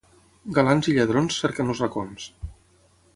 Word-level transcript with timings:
Galants 0.57 0.89
i 0.93 0.95
lladrons 0.95 1.37
cerquen 1.43 1.69
els 1.75 1.83
racons. 1.85 2.25